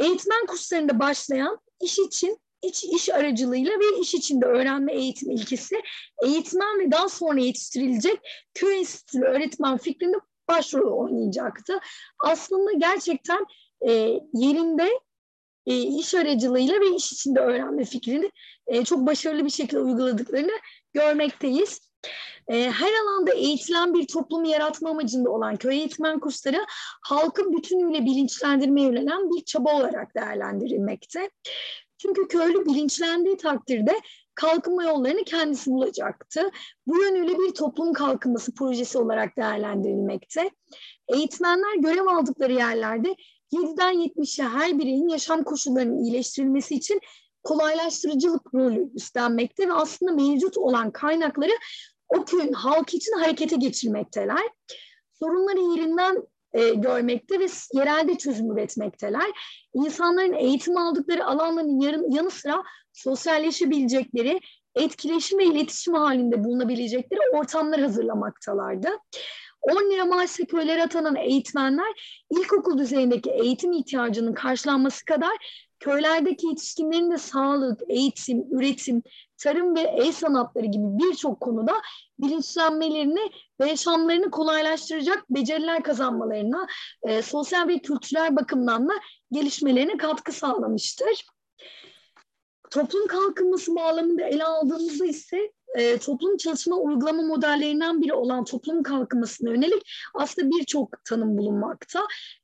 [0.00, 5.82] Eğitmen kurslarında başlayan iş için iç iş aracılığıyla ve iş içinde öğrenme eğitim ilkesi
[6.24, 8.20] eğitmen ve daha sonra yetiştirilecek
[8.54, 10.16] köy enstitülü öğretmen fikrinde
[10.48, 11.78] başrol oynayacaktı.
[12.24, 13.46] Aslında gerçekten
[13.88, 13.92] e,
[14.34, 14.90] yerinde
[15.66, 18.30] e, iş aracılığıyla ve iş içinde öğrenme fikrini
[18.66, 20.52] e, çok başarılı bir şekilde uyguladıklarını
[20.92, 21.80] görmekteyiz.
[22.48, 26.66] E, her alanda eğitilen bir toplumu yaratma amacında olan köy eğitmen kursları
[27.02, 31.30] halkı bütünüyle bilinçlendirmeye yönelen bir çaba olarak değerlendirilmekte.
[31.98, 34.00] Çünkü köylü bilinçlendiği takdirde
[34.34, 36.50] kalkınma yollarını kendisi bulacaktı.
[36.86, 40.50] Bu yönüyle bir toplum kalkınması projesi olarak değerlendirilmekte.
[41.08, 43.16] Eğitmenler görev aldıkları yerlerde
[43.52, 47.00] 7'den 70'e her bireyin yaşam koşullarının iyileştirilmesi için
[47.44, 51.52] kolaylaştırıcılık rolü üstlenmekte ve aslında mevcut olan kaynakları
[52.08, 54.48] o köyün halkı için harekete geçirmekteler.
[55.18, 59.30] Sorunları yerinden e, görmekte ve yerelde çözüm üretmekteler.
[59.74, 64.40] İnsanların eğitim aldıkları alanların yarın, yanı sıra sosyalleşebilecekleri,
[64.74, 68.88] etkileşim ve iletişim halinde bulunabilecekleri ortamlar hazırlamaktalardı.
[69.60, 77.18] 10 lira maaşla köylere atanan eğitmenler ilkokul düzeyindeki eğitim ihtiyacının karşılanması kadar köylerdeki yetişkinlerin de
[77.18, 79.02] sağlık, eğitim, üretim,
[79.38, 81.72] tarım ve el sanatları gibi birçok konuda
[82.18, 86.66] bilinçlenmelerini ve yaşamlarını kolaylaştıracak beceriler kazanmalarına,
[87.02, 88.92] e, sosyal ve kültürel bakımdan da
[89.32, 91.26] gelişmelerine katkı sağlamıştır.
[92.70, 99.50] Toplum kalkınması bağlamında ele aldığımızda ise e, toplum çalışma uygulama modellerinden biri olan toplum kalkınmasına
[99.50, 99.82] yönelik
[100.14, 102.02] aslında birçok tanım bulunmakta.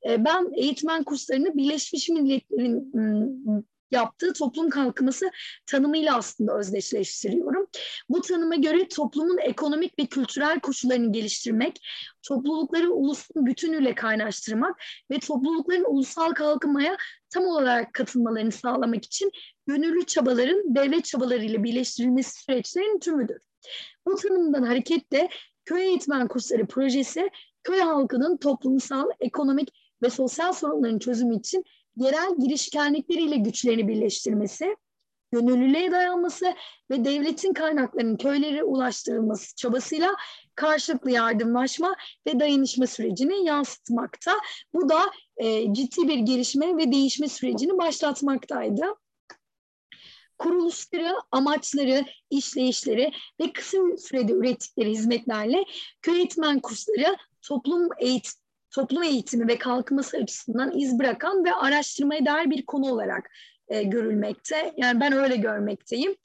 [0.09, 2.93] E, ben eğitmen kurslarını Birleşmiş Milletler'in
[3.93, 5.31] yaptığı toplum kalkınması
[5.65, 7.67] tanımıyla aslında özdeşleştiriyorum.
[8.09, 11.87] Bu tanıma göre toplumun ekonomik ve kültürel koşullarını geliştirmek,
[12.21, 16.97] toplulukları ulusun bütünüyle kaynaştırmak ve toplulukların ulusal kalkınmaya
[17.29, 19.31] tam olarak katılmalarını sağlamak için
[19.67, 23.41] gönüllü çabaların devlet çabalarıyla birleştirilmesi süreçlerin tümüdür.
[24.07, 25.29] Bu tanımdan hareketle
[25.65, 27.29] köy eğitmen kursları projesi
[27.63, 29.69] köy halkının toplumsal, ekonomik
[30.03, 31.65] ve sosyal sorunların çözümü için
[31.97, 34.75] yerel girişkenlikleriyle güçlerini birleştirmesi,
[35.31, 36.55] gönüllülüğe dayanması
[36.91, 40.15] ve devletin kaynaklarının köylere ulaştırılması çabasıyla
[40.55, 41.95] karşılıklı yardımlaşma
[42.27, 44.33] ve dayanışma sürecini yansıtmakta.
[44.73, 45.01] Bu da
[45.37, 48.85] e, ciddi bir gelişme ve değişme sürecini başlatmaktaydı
[50.37, 55.65] kuruluşları, amaçları, işleyişleri ve kısa sürede ürettikleri hizmetlerle
[56.01, 58.42] köy eğitmen kursları toplum eğitim
[58.73, 63.29] toplum eğitimi ve kalkınması açısından iz bırakan ve araştırmaya değer bir konu olarak
[63.67, 64.73] e, görülmekte.
[64.77, 66.15] Yani ben öyle görmekteyim.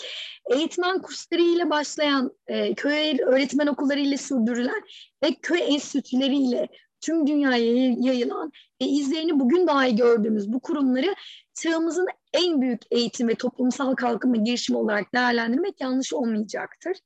[0.51, 4.83] Eğitmen kursları ile başlayan, e, köy öğretmen okulları ile sürdürülen
[5.25, 6.69] ve köy enstitüleri ile
[7.01, 11.15] tüm dünyaya yayılan ve izlerini bugün daha iyi gördüğümüz bu kurumları
[11.55, 16.97] çağımızın en büyük eğitim ve toplumsal kalkınma girişimi olarak değerlendirmek yanlış olmayacaktır.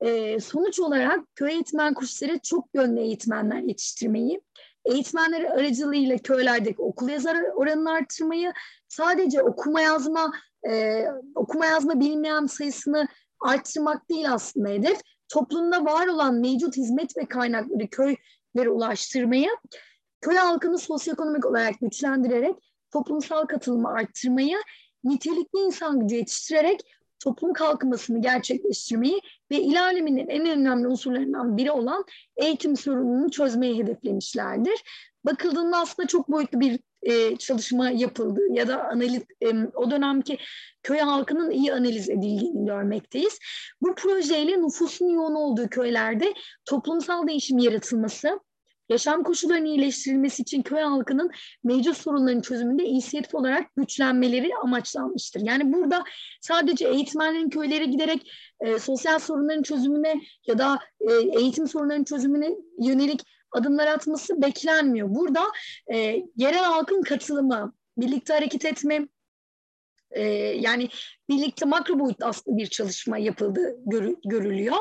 [0.00, 4.40] E, sonuç olarak köy eğitmen kursları çok yönlü eğitmenler yetiştirmeyi,
[4.84, 8.52] eğitmenler aracılığıyla köylerdeki okul yazar oranını artırmayı,
[8.88, 10.32] sadece okuma yazma
[10.70, 13.08] e, okuma yazma bilmeyen sayısını
[13.40, 15.00] arttırmak değil aslında hedef.
[15.28, 19.48] Toplumda var olan mevcut hizmet ve kaynakları köylere ulaştırmayı,
[20.20, 22.54] köy halkını sosyoekonomik olarak güçlendirerek
[22.90, 24.56] toplumsal katılımı arttırmayı,
[25.04, 26.80] nitelikli insan gücü yetiştirerek
[27.18, 32.04] toplum kalkınmasını gerçekleştirmeyi ve ilerlemenin en önemli unsurlarından biri olan
[32.36, 34.82] eğitim sorununu çözmeyi hedeflemişlerdir.
[35.24, 40.38] Bakıldığında aslında çok boyutlu bir e, çalışma yapıldı ya da analiz e, o dönemki
[40.82, 43.38] köy halkının iyi analiz edildiğini görmekteyiz.
[43.82, 48.40] Bu projeyle nüfusun yoğun olduğu köylerde toplumsal değişim yaratılması,
[48.88, 51.30] yaşam koşullarının iyileştirilmesi için köy halkının
[51.64, 55.40] mevcut sorunların çözümünde inisiyatif olarak güçlenmeleri amaçlanmıştır.
[55.44, 56.04] Yani burada
[56.40, 60.14] sadece eğitmenlerin köylere giderek e, sosyal sorunların çözümüne
[60.46, 63.20] ya da e, eğitim sorunlarının çözümüne yönelik
[63.52, 65.14] adımlar atması beklenmiyor.
[65.14, 65.42] Burada
[65.92, 69.08] e, yerel halkın katılımı, birlikte hareket etme,
[70.10, 70.22] e,
[70.60, 70.88] yani
[71.28, 74.76] birlikte makro boyutta aslında bir çalışma yapıldı görü, görülüyor.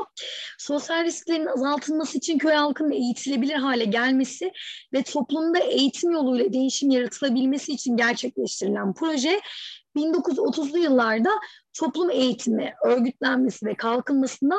[0.57, 4.51] Sosyal risklerin azaltılması için köy halkının eğitilebilir hale gelmesi
[4.93, 9.41] ve toplumda eğitim yoluyla değişim yaratılabilmesi için gerçekleştirilen proje
[9.97, 11.29] 1930'lu yıllarda
[11.79, 14.55] toplum eğitimi, örgütlenmesi ve kalkınmasında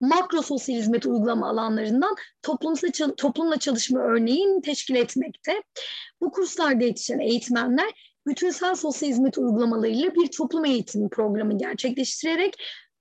[0.00, 5.62] makro sosyal hizmet uygulama alanlarından toplumsal, toplumla çalışma örneğini teşkil etmekte.
[6.20, 12.54] Bu kurslarda yetişen eğitmenler bütünsel sosyal hizmet uygulamalarıyla bir toplum eğitimi programı gerçekleştirerek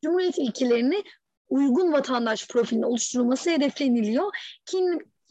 [0.04, 1.04] Cumhuriyet ilkelerini
[1.50, 4.32] uygun vatandaş profilinin oluşturulması hedefleniliyor.
[4.66, 4.78] Ki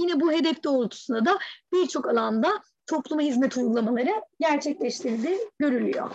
[0.00, 1.38] yine bu hedef doğrultusunda da
[1.72, 2.48] birçok alanda
[2.86, 6.10] topluma hizmet uygulamaları gerçekleştirildiği görülüyor.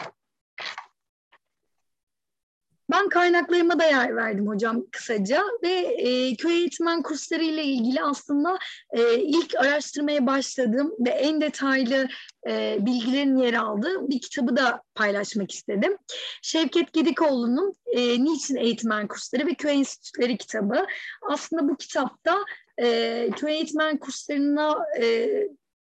[2.92, 8.58] Ben kaynaklarıma da yer verdim hocam kısaca ve e, köy eğitmen kursları ile ilgili aslında
[8.92, 12.08] e, ilk araştırmaya başladığım ve en detaylı
[12.50, 15.98] e, bilgilerin yer aldığı bir kitabı da paylaşmak istedim.
[16.42, 20.86] Şevket Gedikoğlu'nun e, Niçin Eğitmen Kursları ve Köy Enstitüleri kitabı.
[21.30, 22.38] Aslında bu kitapta
[22.78, 25.28] e, köy eğitmen kurslarına e,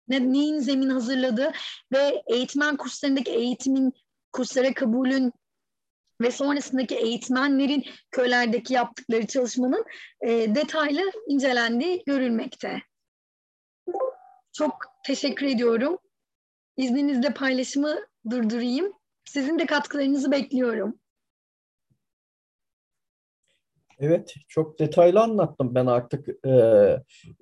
[0.09, 1.52] ne, neyin zemin hazırladığı
[1.92, 3.92] ve eğitmen kurslarındaki eğitimin
[4.32, 5.32] kurslara kabulün
[6.20, 9.85] ve sonrasındaki eğitmenlerin köylerdeki yaptıkları çalışmanın
[10.20, 12.83] e, detaylı incelendiği görülmekte.
[14.52, 15.98] Çok teşekkür ediyorum.
[16.76, 17.96] İzninizle paylaşımı
[18.31, 18.92] durdurayım.
[19.24, 20.98] Sizin de katkılarınızı bekliyorum.
[23.98, 25.74] Evet, çok detaylı anlattım.
[25.74, 26.50] Ben artık e,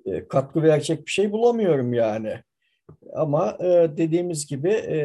[0.05, 2.43] e, katkı verecek bir şey bulamıyorum yani.
[3.13, 4.97] Ama e, dediğimiz gibi e,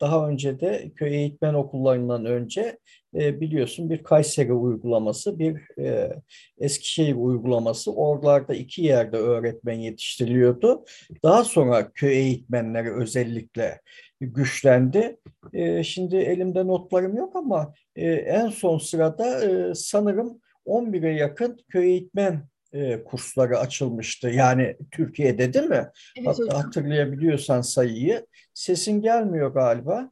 [0.00, 2.78] daha önce de köy eğitmen okullarından önce
[3.14, 6.12] e, biliyorsun bir Kayseri uygulaması, bir e,
[6.58, 7.92] Eskişehir uygulaması.
[7.94, 10.84] Oralarda iki yerde öğretmen yetiştiriliyordu.
[11.22, 13.80] Daha sonra köy eğitmenleri özellikle
[14.20, 15.16] güçlendi.
[15.52, 21.90] E, şimdi elimde notlarım yok ama e, en son sırada e, sanırım 11'e yakın köy
[21.90, 24.28] eğitmen e, kursları açılmıştı.
[24.28, 25.90] Yani Türkiye'de değil mi?
[26.16, 28.26] Evet, Hat- hatırlayabiliyorsan sayıyı.
[28.54, 30.10] Sesin gelmiyor galiba.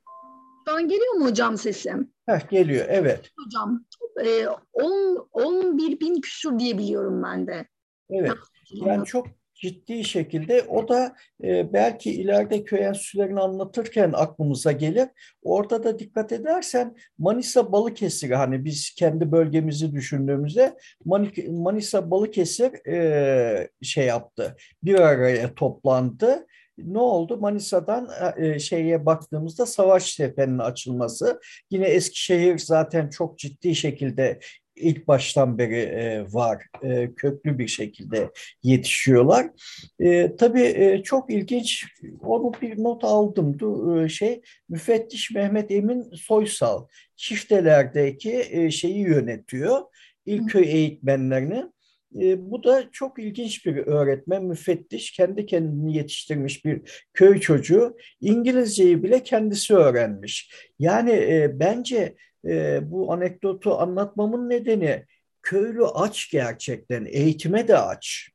[0.68, 2.11] Şu an geliyor mu hocam sesim?
[2.27, 3.31] Heh, geliyor, evet.
[3.44, 3.85] Hocam,
[4.24, 7.66] e, 10, 11 bin küsur diye biliyorum ben de.
[8.11, 8.33] Evet,
[8.70, 15.08] yani çok ciddi şekilde o da e, belki ileride köy enstitülerini anlatırken aklımıza gelir.
[15.42, 20.76] Orada da dikkat edersen Manisa Balıkesir hani biz kendi bölgemizi düşündüğümüzde
[21.50, 24.56] Manisa Balıkesir e, şey yaptı.
[24.82, 26.46] Bir araya toplandı
[26.78, 27.36] ne oldu?
[27.36, 31.40] Manisa'dan e, şeye baktığımızda Savaş Tepe'nin açılması.
[31.70, 34.38] Yine Eskişehir zaten çok ciddi şekilde
[34.76, 36.66] ilk baştan beri e, var.
[36.82, 38.30] E, köklü bir şekilde
[38.62, 39.46] yetişiyorlar.
[40.00, 41.84] E, tabii e, çok ilginç,
[42.20, 43.58] onu bir not aldım.
[43.58, 49.80] Du, e, şey Müfettiş Mehmet Emin Soysal çiftelerdeki e, şeyi yönetiyor.
[50.26, 51.64] İlk köy eğitmenlerini.
[52.20, 57.96] E, bu da çok ilginç bir öğretmen, müfettiş, kendi kendini yetiştirmiş bir köy çocuğu.
[58.20, 60.52] İngilizceyi bile kendisi öğrenmiş.
[60.78, 62.14] Yani e, bence
[62.48, 65.04] e, bu anekdotu anlatmamın nedeni
[65.42, 68.28] köylü aç gerçekten, eğitime de aç.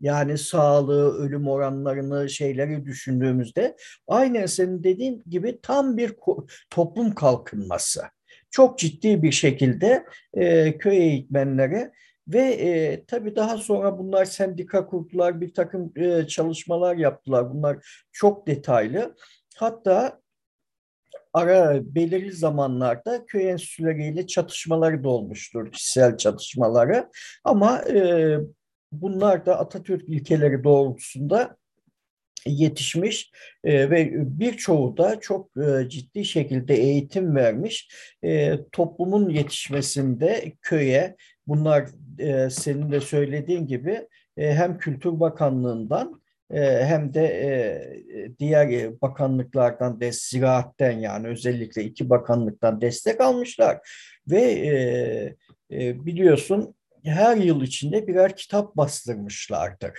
[0.00, 3.76] Yani sağlığı, ölüm oranlarını, şeyleri düşündüğümüzde
[4.08, 6.14] aynen senin dediğin gibi tam bir
[6.70, 8.02] toplum kalkınması.
[8.50, 11.90] Çok ciddi bir şekilde e, köy eğitmenleri
[12.28, 17.54] ve e, tabii daha sonra bunlar sendika kurdular, bir takım e, çalışmalar yaptılar.
[17.54, 19.14] Bunlar çok detaylı.
[19.56, 20.20] Hatta
[21.32, 27.10] ara belirli zamanlarda köy enstitüleriyle çatışmaları da olmuştur, kişisel çatışmaları.
[27.44, 28.36] Ama e,
[28.92, 31.56] bunlar da Atatürk ilkeleri doğrultusunda
[32.46, 33.30] yetişmiş
[33.64, 37.94] e, ve birçoğu da çok e, ciddi şekilde eğitim vermiş.
[38.24, 41.16] E, toplumun yetişmesinde köye
[41.46, 41.88] bunlar
[42.18, 46.19] e, senin de söylediğin gibi e, hem Kültür Bakanlığı'ndan
[46.58, 53.78] hem de e, diğer bakanlıklardan de ziraatten yani özellikle iki bakanlıktan destek almışlar
[54.30, 54.74] ve e,
[55.70, 59.92] e, biliyorsun her yıl içinde birer kitap bastırmışlardır.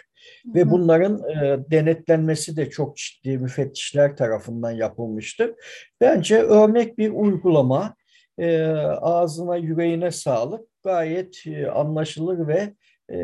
[0.46, 5.54] Ve bunların e, denetlenmesi de çok ciddi müfettişler tarafından yapılmıştır.
[6.02, 7.96] Bence örnek bir uygulama.
[8.38, 8.66] E,
[9.02, 10.68] ağzına yüreğine sağlık.
[10.84, 12.74] Gayet e, anlaşılır ve
[13.14, 13.20] e,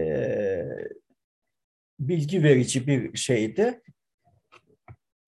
[1.99, 3.81] bilgi verici bir şeydi.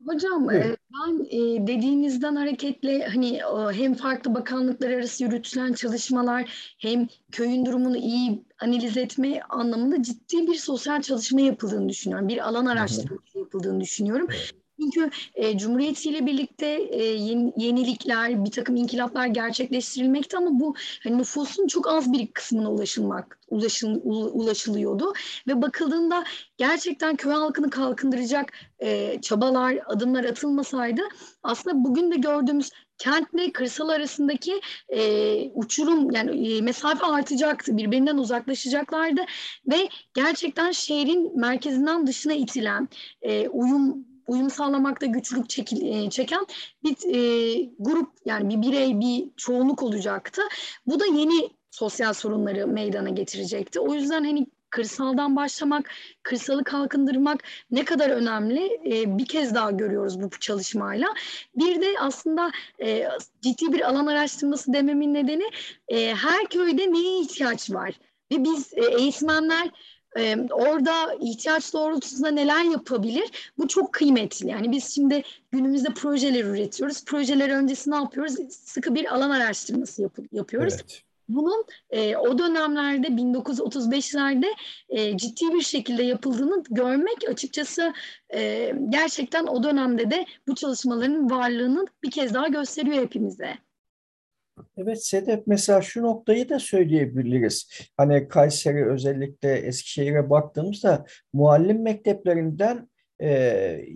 [0.06, 0.78] Hocam evet.
[0.94, 1.26] ben
[1.68, 3.40] dediğinizden hareketle hani
[3.74, 10.56] hem farklı bakanlıklar arası yürütülen çalışmalar hem köyün durumunu iyi analiz etme anlamında ciddi bir
[10.56, 12.28] sosyal çalışma yapıldığını düşünüyorum.
[12.28, 14.28] Bir alan araştırması yapıldığını düşünüyorum.
[14.80, 21.68] Çünkü e, Cumhuriyet birlikte e, yeni, yenilikler, bir takım inkılaplar gerçekleştirilmekte ama bu hani nüfusun
[21.68, 24.00] çok az bir kısmına ulaşılmak, ulaşıl,
[24.34, 25.14] ulaşılıyordu.
[25.48, 26.24] Ve bakıldığında
[26.58, 31.02] gerçekten köy halkını kalkındıracak e, çabalar, adımlar atılmasaydı
[31.44, 35.02] aslında bugün de gördüğümüz kentle kırsal arasındaki e,
[35.54, 37.78] uçurum yani e, mesafe artacaktı.
[37.78, 39.22] Birbirinden uzaklaşacaklardı
[39.72, 42.90] ve gerçekten şehrin merkezinden dışına itilen
[43.22, 46.46] e, uyum uyum sağlamakta güçlük çekil, e, çeken
[46.84, 50.42] bir e, grup yani bir birey bir çoğunluk olacaktı.
[50.86, 53.80] Bu da yeni sosyal sorunları meydana getirecekti.
[53.80, 55.90] O yüzden hani kırsaldan başlamak,
[56.24, 61.08] kırsalı kalkındırmak ne kadar önemli e, bir kez daha görüyoruz bu çalışmayla.
[61.56, 62.52] Bir de aslında
[62.82, 63.08] e,
[63.42, 65.46] ciddi bir alan araştırması dememin nedeni
[65.88, 68.00] e, her köyde neye ihtiyaç var?
[68.32, 69.70] Ve biz e, eğitmenler
[70.52, 73.52] orada ihtiyaç doğrultusunda neler yapabilir?
[73.58, 74.50] Bu çok kıymetli.
[74.50, 77.06] Yani biz şimdi günümüzde projeler üretiyoruz.
[77.06, 78.36] Projeler öncesi ne yapıyoruz?
[78.50, 80.74] Sıkı bir alan araştırması yap yapıyoruz.
[80.74, 81.04] Evet.
[81.30, 84.46] Bunun e, o dönemlerde 1935'lerde
[84.90, 87.94] e, ciddi bir şekilde yapıldığını görmek açıkçası
[88.34, 93.58] e, gerçekten o dönemde de bu çalışmaların varlığını bir kez daha gösteriyor hepimize.
[94.78, 97.70] Evet Sedef mesela şu noktayı da söyleyebiliriz.
[97.98, 102.90] Hani Kayseri özellikle Eskişehir'e baktığımızda muallim mekteplerinden
[103.22, 103.30] e,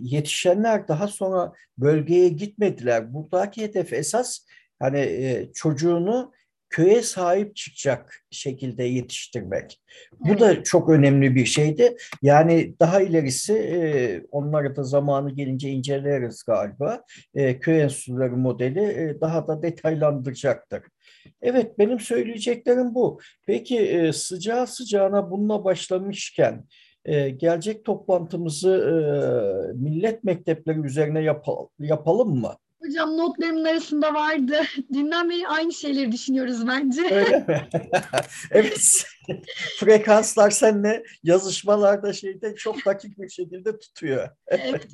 [0.00, 3.14] yetişenler daha sonra bölgeye gitmediler.
[3.14, 4.38] Buradaki hedef esas
[4.78, 6.32] hani e, çocuğunu
[6.74, 9.80] köye sahip çıkacak şekilde yetiştirmek.
[10.20, 11.96] Bu da çok önemli bir şeydi.
[12.22, 17.02] Yani daha ilerisi e, onları da zamanı gelince inceleriz galiba.
[17.34, 20.82] E, köy enstitüleri modeli e, daha da detaylandıracaktır.
[21.42, 23.20] Evet benim söyleyeceklerim bu.
[23.46, 26.64] Peki e, sıcağı sıcağına bununla başlamışken
[27.36, 28.94] gelecek toplantımızı e,
[29.74, 31.46] millet mektepleri üzerine yap
[31.78, 32.54] yapalım mı?
[32.84, 34.60] Hocam notlarımın arasında vardı.
[34.92, 37.02] Dünden beri aynı şeyleri düşünüyoruz bence.
[37.02, 37.68] Öyle mi?
[38.50, 39.06] evet.
[39.80, 44.28] Frekanslar seninle yazışmalarda şeyde çok dakik bir şekilde tutuyor.
[44.46, 44.88] evet.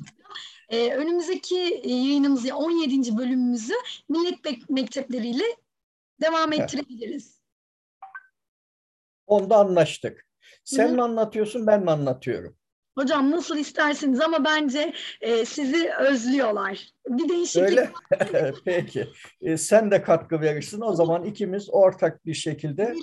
[0.69, 3.17] Ee, önümüzdeki yayınımızı 17.
[3.17, 3.73] bölümümüzü
[4.09, 5.43] millet mektepleriyle
[6.21, 7.41] devam ettirebiliriz.
[9.27, 10.27] Onda anlaştık.
[10.63, 10.95] Sen Hı-hı.
[10.95, 12.57] mi anlatıyorsun ben mi anlatıyorum?
[12.97, 16.87] Hocam nasıl istersiniz ama bence e, sizi özlüyorlar.
[17.07, 17.69] Bir değişiklik.
[17.69, 17.91] Öyle.
[18.65, 19.07] Peki.
[19.41, 20.81] E, sen de katkı verirsin.
[20.81, 22.93] O zaman ikimiz ortak bir şekilde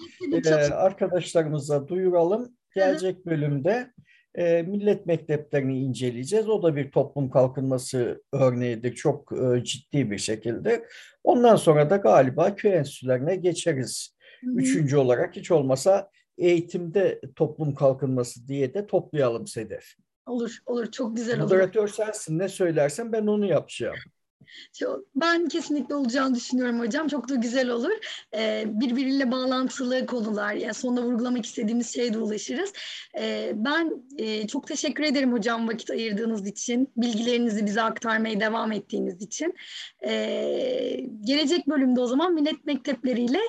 [0.47, 2.53] e, arkadaşlarımıza duyuralım.
[2.75, 3.91] Gelecek bölümde
[4.35, 6.49] e, millet mekteplerini inceleyeceğiz.
[6.49, 8.95] O da bir toplum kalkınması örneğidir.
[8.95, 10.85] Çok e, ciddi bir şekilde.
[11.25, 14.17] Ondan sonra da galiba köy enstitülerine geçeriz.
[14.41, 14.55] Hı-hı.
[14.57, 19.95] Üçüncü olarak hiç olmasa eğitimde toplum kalkınması diye de toplayalım Sedef.
[20.27, 20.91] Olur, olur.
[20.91, 21.45] Çok güzel olur.
[21.45, 22.39] Moderatör sensin.
[22.39, 23.97] Ne söylersen ben onu yapacağım.
[25.15, 27.09] Ben kesinlikle olacağını düşünüyorum hocam.
[27.09, 27.93] Çok da güzel olur.
[28.35, 30.55] Ee, birbiriyle bağlantılı konular.
[30.55, 32.73] Yani sonunda vurgulamak istediğimiz şeye de ulaşırız.
[33.19, 36.93] Ee, ben e, çok teşekkür ederim hocam vakit ayırdığınız için.
[36.97, 39.55] Bilgilerinizi bize aktarmaya devam ettiğiniz için.
[40.05, 43.41] Ee, gelecek bölümde o zaman millet mektepleriyle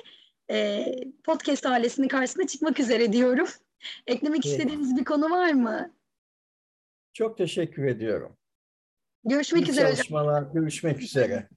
[0.52, 0.86] e,
[1.24, 3.48] podcast ailesinin karşısına çıkmak üzere diyorum.
[4.08, 4.60] Eklemek evet.
[4.60, 5.94] istediğiniz bir konu var mı?
[7.14, 8.38] Çok teşekkür ediyorum.
[9.26, 11.50] Görüşmek İyi üzere çalışmalar, görüşmek üzere.